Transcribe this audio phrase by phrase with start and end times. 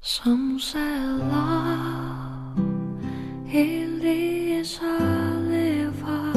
[0.00, 2.56] Some say love
[3.52, 4.96] it leads a
[5.48, 6.32] river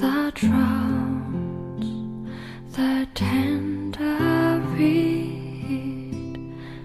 [0.00, 1.84] that drowns
[2.72, 6.38] the tender reed.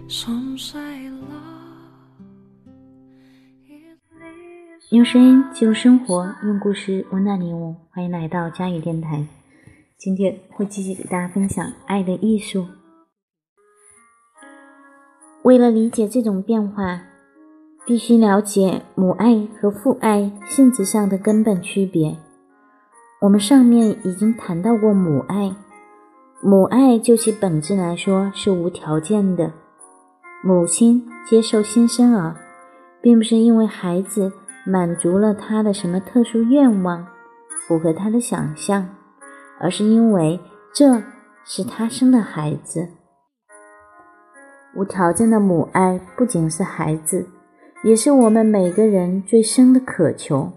[0.09, 2.27] Some say love
[3.69, 4.89] it leads.
[4.91, 7.75] 用声音记录生活，用故事温暖你我。
[7.91, 9.25] 欢迎来到佳宇电台。
[9.97, 12.63] 今天会继续给大家分享《爱的艺术》。
[15.43, 17.01] 为了理解这种变化，
[17.83, 22.15] 必须了解母爱和父爱性质上的根本区别。
[23.21, 25.55] 我们上面已经谈到过母爱，
[26.41, 29.51] 母爱就其本质来说是无条件的。
[30.43, 32.35] 母亲接受新生儿，
[33.01, 34.31] 并不是因为孩子
[34.65, 37.07] 满足了他的什么特殊愿望，
[37.67, 38.87] 符合他的想象，
[39.59, 40.39] 而是因为
[40.71, 41.01] 这
[41.43, 42.89] 是他生的孩子。
[44.73, 47.27] 无条件的母爱不仅是孩子，
[47.83, 50.49] 也是我们每个人最深的渴求。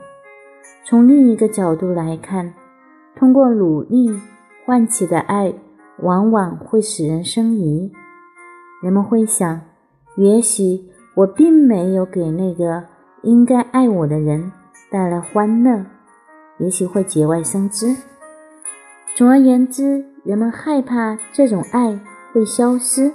[0.84, 2.52] 从另一个角度来看，
[3.16, 4.16] 通过努力
[4.64, 5.52] 唤起的爱，
[5.98, 7.90] 往往会使人生疑。
[8.82, 9.60] 人们会想，
[10.16, 10.84] 也许
[11.16, 12.84] 我并没有给那个
[13.22, 14.52] 应该爱我的人
[14.90, 15.84] 带来欢乐，
[16.58, 17.96] 也许会节外生枝。
[19.16, 21.98] 总而言之，人们害怕这种爱
[22.32, 23.10] 会消失。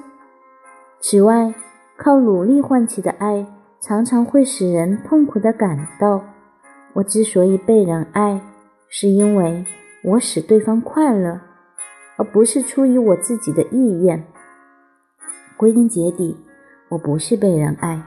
[1.01, 1.53] 此外，
[1.97, 3.47] 靠努力唤起的爱，
[3.79, 6.21] 常常会使人痛苦地感到：
[6.93, 8.41] 我之所以被人爱，
[8.89, 9.65] 是因为
[10.03, 11.39] 我使对方快乐，
[12.17, 14.25] 而不是出于我自己的意愿。
[15.55, 16.37] 归根结底，
[16.89, 18.01] 我不是被人爱，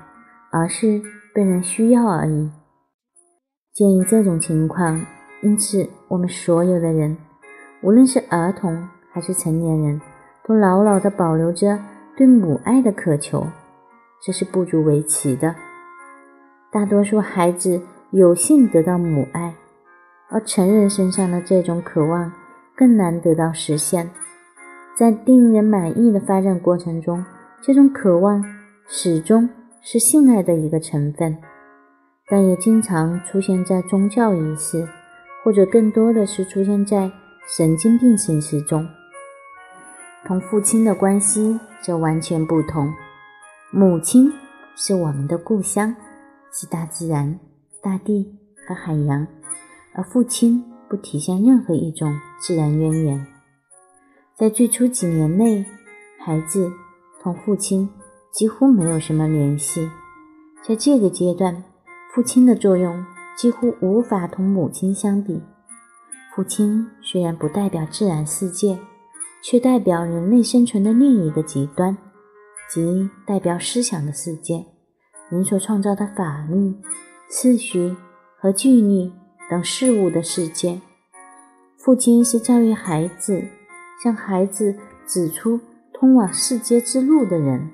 [0.51, 1.01] 而是
[1.35, 2.51] 被人需要而已。
[3.73, 5.01] 鉴于这种情况，
[5.41, 7.17] 因此我们所有的人，
[7.83, 10.01] 无论是儿童还是成年人，
[10.47, 11.79] 都牢牢地保留着。
[12.17, 13.47] 对母爱的渴求，
[14.23, 15.55] 这是不足为奇的。
[16.71, 19.55] 大多数孩子有幸得到母爱，
[20.31, 22.33] 而成人身上的这种渴望
[22.77, 24.11] 更难得到实现。
[24.95, 27.25] 在令人满意的发展过程中，
[27.63, 28.45] 这种渴望
[28.87, 29.49] 始终
[29.81, 31.39] 是性爱的一个成分，
[32.29, 34.87] 但也经常出现在宗教仪式，
[35.43, 37.11] 或者更多的是出现在
[37.47, 38.87] 神经病形式中。
[40.33, 42.91] 同父亲的关系则完全不同。
[43.71, 44.33] 母亲
[44.75, 45.95] 是我们的故乡，
[46.51, 47.39] 是大自然、
[47.83, 48.35] 大地
[48.67, 49.27] 和海洋，
[49.93, 53.27] 而父亲不体现任何一种自然渊源。
[54.35, 55.67] 在最初几年内，
[56.19, 56.73] 孩子
[57.21, 57.91] 同父亲
[58.33, 59.91] 几乎没有什么联系。
[60.67, 61.63] 在这个阶段，
[62.15, 63.05] 父亲的作用
[63.37, 65.43] 几乎无法同母亲相比。
[66.35, 68.79] 父亲虽然不代表自然世界。
[69.43, 71.99] 却代表人类生存的另一个极端，
[72.73, 74.65] 即代表思想的世界，
[75.29, 76.77] 人所创造的法律、
[77.29, 77.97] 秩序
[78.39, 79.11] 和纪律
[79.51, 80.81] 等事物的世界。
[81.77, 83.43] 父亲是教育孩子、
[84.01, 84.77] 向孩子
[85.07, 85.59] 指出
[85.93, 87.69] 通往世界之路的人。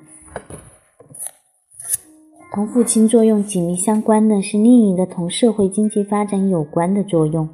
[2.54, 7.46] 同父亲作用紧密相关的是另一个同社会经济发展有关的作用。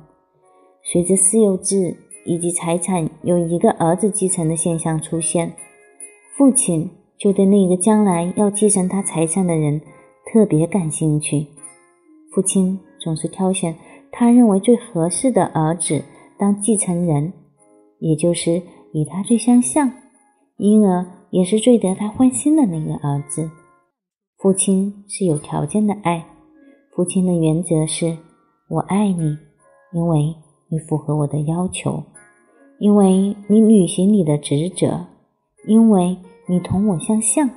[0.84, 1.96] 随着私有制。
[2.24, 5.52] 以及财产由一个儿子继承的现象出现，
[6.36, 9.80] 父亲就对那个将来要继承他财产的人
[10.32, 11.46] 特别感兴趣。
[12.32, 13.76] 父亲总是挑选
[14.10, 16.02] 他认为最合适的儿子
[16.38, 17.32] 当继承人，
[18.00, 19.92] 也就是与他最相像，
[20.56, 23.50] 因而也是最得他欢心的那个儿子。
[24.38, 26.26] 父亲是有条件的爱，
[26.94, 28.16] 父亲的原则是：
[28.68, 29.36] 我爱你，
[29.92, 30.34] 因为
[30.68, 32.02] 你符合我的要求。
[32.78, 35.06] 因为你履行你的职责，
[35.66, 37.48] 因为你同我相像，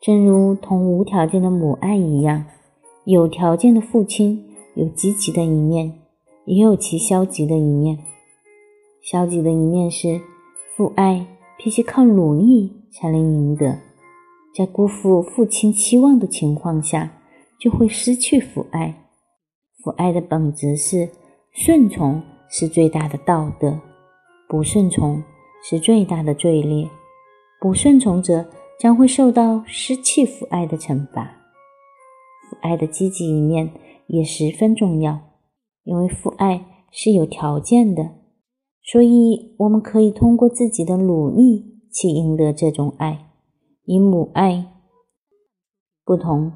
[0.00, 2.46] 正如同无条件的母爱一样，
[3.04, 4.44] 有条件的父亲
[4.74, 6.00] 有积极的一面，
[6.46, 7.98] 也有其消极的一面。
[9.02, 10.20] 消极的一面是，
[10.74, 11.26] 父爱
[11.58, 13.78] 必须靠努力才能赢得，
[14.56, 17.12] 在辜负父亲期望的情况下，
[17.58, 18.94] 就会失去父爱。
[19.82, 21.08] 父爱的本质是
[21.52, 23.78] 顺从，是最大的道德。
[24.50, 25.22] 不顺从
[25.62, 26.90] 是最大的罪孽，
[27.60, 28.44] 不顺从者
[28.80, 31.22] 将会受到失去父爱的惩罚。
[32.50, 33.72] 父爱的积极一面
[34.08, 35.20] 也十分重要，
[35.84, 38.10] 因为父爱是有条件的，
[38.82, 43.28] 所以我们可以通过自己的努力去赢得这种爱。
[43.84, 44.66] 以母爱
[46.04, 46.50] 不同，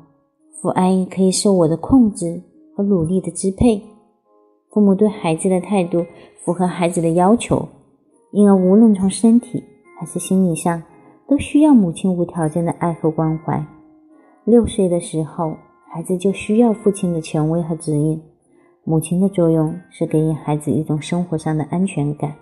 [0.60, 2.42] 父爱可以受我的控制
[2.76, 3.80] 和努力的支配。
[4.72, 6.04] 父母对孩子的态度
[6.44, 7.68] 符合孩子的要求。
[8.34, 9.62] 因而，无论从身体
[9.96, 10.82] 还是心理上，
[11.28, 13.64] 都需要母亲无条件的爱和关怀。
[14.42, 15.54] 六岁的时候，
[15.86, 18.20] 孩子就需要父亲的权威和指引。
[18.82, 22.34] 母亲的作用是给予孩子一种生活上的安全感，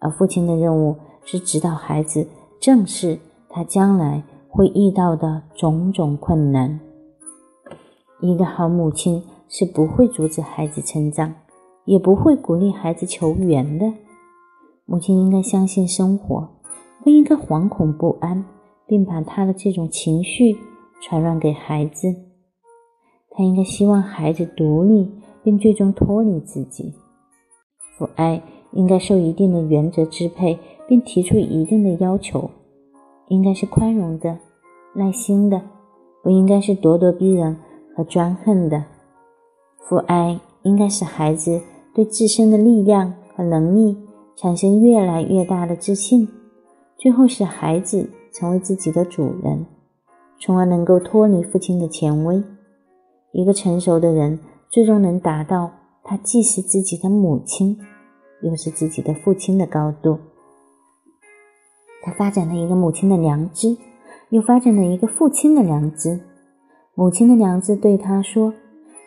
[0.00, 2.28] 而父亲的任务是指导孩子
[2.60, 3.18] 正视
[3.48, 6.78] 他将来会遇到的种种困难。
[8.20, 11.32] 一个好母亲是不会阻止孩子成长，
[11.86, 13.90] 也不会鼓励孩子求援的。
[14.86, 16.48] 母亲应该相信生活，
[17.04, 18.44] 不应该惶恐不安，
[18.86, 20.56] 并把他的这种情绪
[21.02, 22.14] 传染给孩子。
[23.30, 25.10] 他应该希望孩子独立。
[25.46, 26.92] 并最终脱离自己，
[27.96, 28.42] 父爱
[28.72, 30.58] 应该受一定的原则支配，
[30.88, 32.50] 并提出一定的要求，
[33.28, 34.38] 应该是宽容的、
[34.96, 35.62] 耐心的，
[36.20, 37.56] 不应该是咄咄逼人
[37.94, 38.86] 和专横的。
[39.88, 41.62] 父爱应该使孩子
[41.94, 43.96] 对自身的力量和能力
[44.36, 46.28] 产生越来越大的自信，
[46.96, 49.66] 最后使孩子成为自己的主人，
[50.38, 52.42] 从而能够脱离父亲的权威。
[53.32, 54.38] 一个成熟的人。
[54.68, 55.70] 最终能达到
[56.02, 57.78] 他既是自己的母亲，
[58.42, 60.18] 又是自己的父亲的高度。
[62.02, 63.76] 他发展了一个母亲的良知，
[64.28, 66.20] 又发展了一个父亲的良知。
[66.94, 68.52] 母亲的良知对他说：“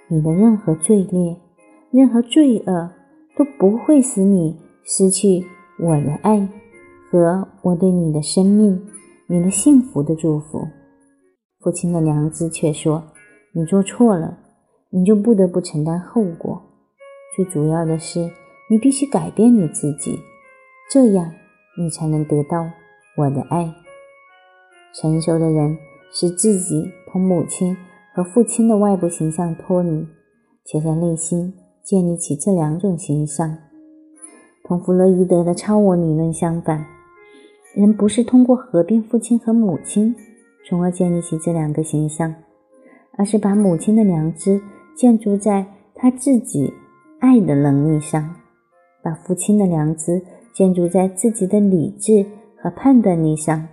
[0.08, 1.38] 你的任何罪孽、
[1.92, 2.90] 任何罪恶
[3.36, 4.58] 都不会使你
[4.92, 5.46] 失去
[5.78, 6.50] 我的爱
[7.12, 8.88] 和我对你的生命、
[9.28, 10.68] 你的幸福的祝福。”
[11.62, 13.04] 父亲的良知却说
[13.54, 14.40] ：“你做错了。”
[14.92, 16.64] 你就不得不承担后果。
[17.36, 18.32] 最主要的是，
[18.72, 20.18] 你必须改变你自己，
[20.92, 21.32] 这样
[21.78, 22.68] 你才能得到
[23.16, 23.72] 我的爱。
[24.96, 25.78] 成熟的人
[26.12, 27.78] 使自己同母亲
[28.16, 30.08] 和父亲的外部形象脱离，
[30.66, 31.54] 且在内心
[31.84, 33.60] 建立起这两种形象。
[34.70, 36.86] 同弗洛伊德的超我理论相反，
[37.74, 40.16] 人不是通过合并父亲和母亲，
[40.64, 42.32] 从而建立起这两个形象，
[43.18, 44.62] 而是把母亲的良知。
[44.96, 46.74] 建筑在他自己
[47.20, 48.36] 爱的能力上，
[49.02, 50.22] 把父亲的良知
[50.54, 52.26] 建筑在自己的理智
[52.58, 53.66] 和判断力上。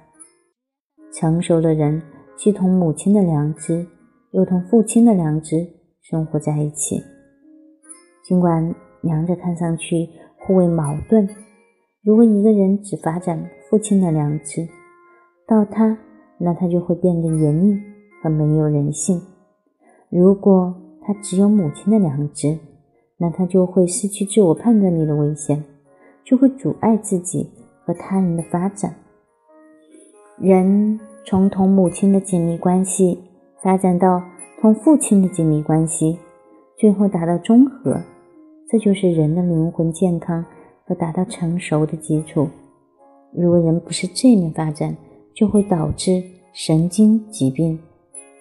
[1.13, 2.01] 成熟的人
[2.37, 3.85] 既同母亲的良知，
[4.31, 5.67] 又同父亲的良知
[6.01, 7.03] 生活在一起。
[8.25, 8.73] 尽管
[9.03, 10.09] 两者看上去
[10.47, 11.29] 互为矛盾，
[12.05, 14.69] 如果一个人只发展父亲的良知，
[15.45, 15.99] 到他，
[16.39, 17.81] 那他就会变得严厉
[18.23, 19.21] 和没有人性。
[20.09, 22.59] 如果他只有母亲的良知，
[23.19, 25.65] 那他就会失去自我判断力的危险，
[26.25, 27.51] 就会阻碍自己
[27.85, 28.95] 和他人的发展。
[30.39, 33.19] 人从同母亲的紧密关系
[33.63, 34.23] 发展到
[34.61, 36.19] 同父亲的紧密关系，
[36.77, 38.01] 最后达到中和，
[38.71, 40.45] 这就是人的灵魂健康
[40.85, 42.49] 和达到成熟的基础。
[43.33, 44.97] 如果人不是这面发展，
[45.35, 46.23] 就会导致
[46.53, 47.79] 神经疾病。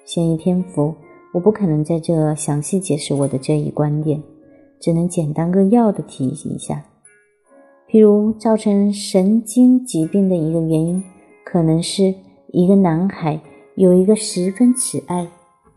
[0.05, 0.93] 限于篇幅。
[1.33, 4.23] 我不可能在这详细解释我的这一观点，
[4.79, 6.85] 只能简单扼要的提一下。
[7.89, 11.03] 譬如，造成神经疾病的一个原因，
[11.43, 12.15] 可能是
[12.53, 13.41] 一个男孩
[13.75, 15.27] 有一个十分慈爱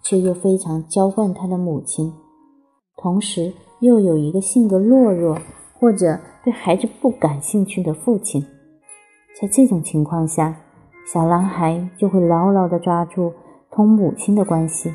[0.05, 2.13] 却又非常娇惯他的母亲，
[2.97, 5.39] 同时又有一个性格懦弱
[5.79, 8.45] 或者对孩子不感兴趣的父亲。
[9.41, 10.57] 在这种情况下，
[11.13, 13.33] 小男孩就会牢牢地抓住
[13.71, 14.93] 同母亲的关系。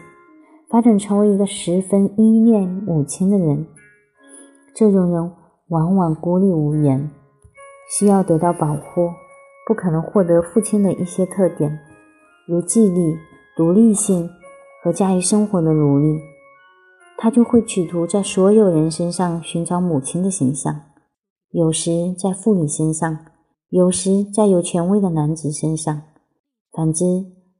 [0.69, 3.67] 发展成为一个十分依恋母亲的人，
[4.73, 5.31] 这种人
[5.69, 7.11] 往往孤立无援，
[7.87, 9.11] 需要得到保护，
[9.67, 11.79] 不可能获得父亲的一些特点，
[12.47, 13.15] 如纪律、
[13.55, 14.27] 独立性
[14.83, 16.19] 和驾驭生活的努力。
[17.17, 20.81] 他就会企图在所有人身上寻找母亲的形象，
[21.51, 23.19] 有时在妇女身上，
[23.69, 26.01] 有时在有权威的男子身上。
[26.71, 27.05] 反之，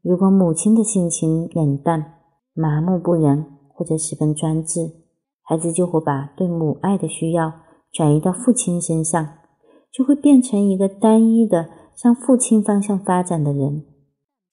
[0.02, 2.16] 如果母亲的性情冷淡，
[2.54, 4.92] 麻木不仁或者十分专制，
[5.44, 7.54] 孩子就会把对母爱的需要
[7.92, 9.28] 转移到父亲身上，
[9.92, 13.86] 就会变成一个单一的向父亲方向发展的人。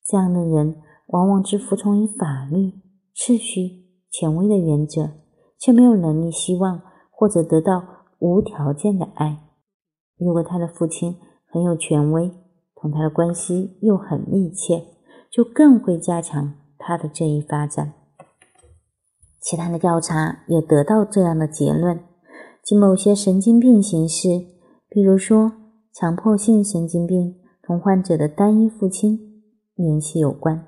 [0.07, 0.77] 这样的人
[1.09, 2.73] 往往只服从于法律、
[3.17, 5.11] 秩序、权威的原则，
[5.59, 7.83] 却没有能力希望或者得到
[8.19, 9.39] 无条件的爱。
[10.19, 12.31] 如果他的父亲很有权威，
[12.75, 14.85] 同他的关系又很密切，
[15.31, 16.55] 就更会加强。
[16.83, 17.93] 他的这一发展，
[19.39, 22.01] 其他的调查也得到这样的结论：
[22.65, 24.47] 即某些神经病形式，
[24.89, 25.53] 比如说
[25.93, 29.43] 强迫性神经病，同患者的单一父亲
[29.75, 30.65] 联系有关；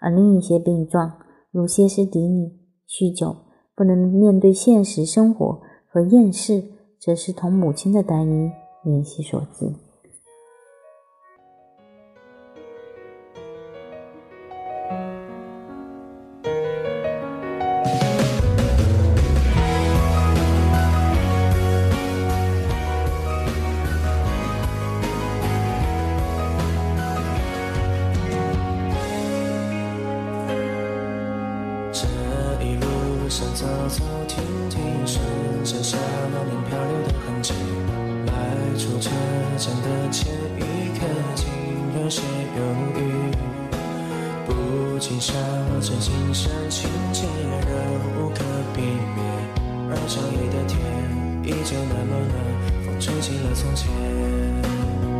[0.00, 1.18] 而另一些病状，
[1.50, 2.58] 如歇斯底里、
[2.90, 3.36] 酗酒、
[3.76, 6.64] 不能面对现实生活和厌世，
[6.98, 8.50] 则是同母亲的单一
[8.82, 9.72] 联系所致。
[51.70, 52.34] 天依旧那么冷，
[52.84, 53.88] 风吹起了从前。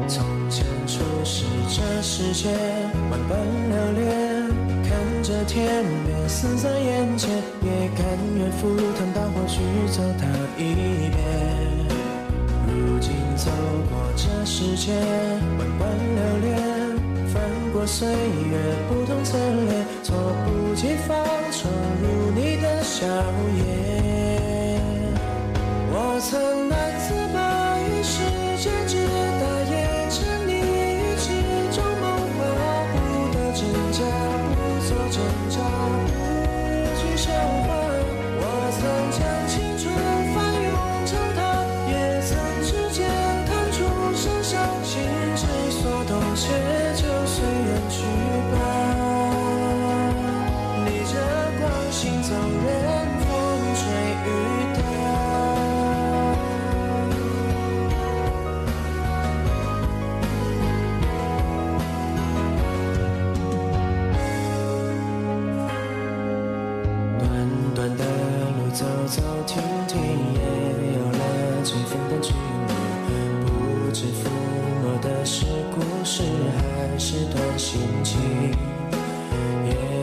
[0.09, 2.51] 从前初识这世界，
[3.09, 3.39] 万般
[3.69, 4.51] 留恋。
[4.83, 7.31] 看着天边死在眼前，
[7.63, 8.05] 也甘
[8.37, 9.61] 愿赴汤蹈火去
[9.93, 10.27] 走它
[10.59, 10.75] 一
[11.11, 11.17] 遍。
[12.67, 13.49] 如今走
[13.89, 14.93] 过这世界，
[15.57, 16.59] 万般留恋。
[17.33, 17.41] 翻
[17.73, 20.13] 过岁月不同侧脸，猝
[20.45, 21.17] 不及防
[21.53, 24.20] 闯入你的笑颜。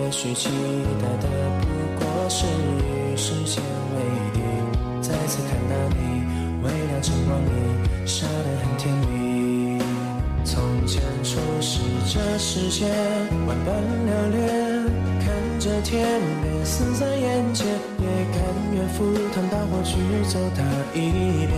[0.07, 0.47] 也许期
[1.01, 1.27] 待的
[1.59, 1.67] 不
[1.99, 3.61] 过是与时间
[3.91, 3.97] 为
[4.33, 4.39] 敌。
[5.01, 6.23] 再次看到你，
[6.63, 7.51] 微亮晨光里，
[8.05, 9.83] 笑得很甜蜜。
[10.45, 12.85] 从前初识这世界，
[13.45, 14.85] 万般留恋。
[15.19, 18.41] 看着天边死在眼前，也甘
[18.75, 19.97] 愿赴汤蹈火去
[20.31, 20.63] 走它
[20.97, 21.51] 一遍。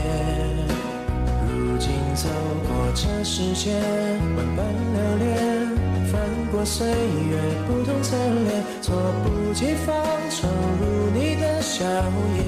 [1.47, 2.27] 如今走
[2.67, 3.75] 过这世界，
[4.35, 4.65] 万般
[4.95, 5.58] 留恋。
[6.59, 7.39] 过岁月
[7.69, 8.91] 不同侧脸，猝
[9.23, 9.95] 不及防
[10.29, 10.51] 闯
[10.81, 11.85] 入你的笑
[12.35, 12.41] 颜。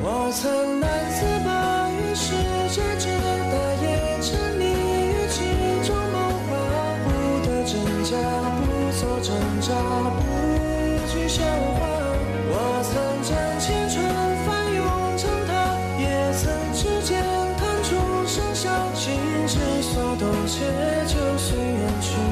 [0.00, 1.20] 我曾难自
[20.22, 20.64] 之所动，且
[21.06, 22.31] 就随缘去。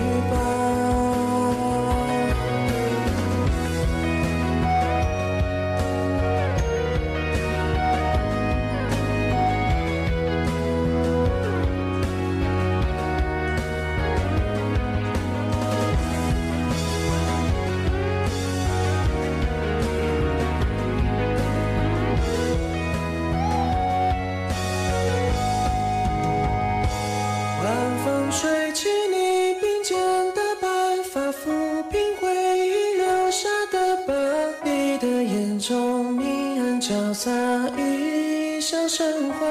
[37.79, 39.47] 一笑生花。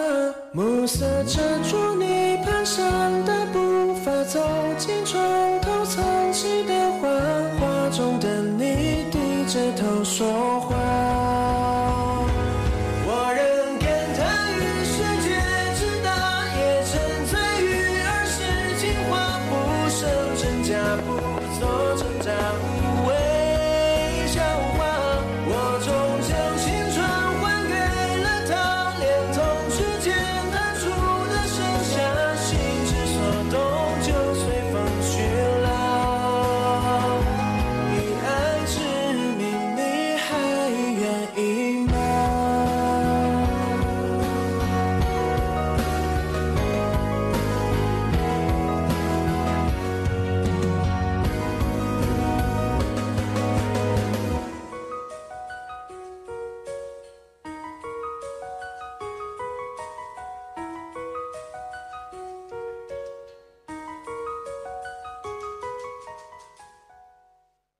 [0.51, 4.39] 暮色遮住你蹒跚的步伐，走
[4.77, 5.21] 进床
[5.61, 7.07] 头藏起的画，
[7.59, 10.58] 画中的你低着头说